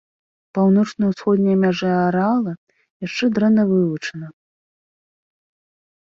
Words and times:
Паўночна-ўсходняя 0.57 1.57
мяжа 1.63 1.91
арэала 2.05 2.53
яшчэ 3.07 3.25
дрэнна 3.35 3.63
вывучана. 3.73 4.31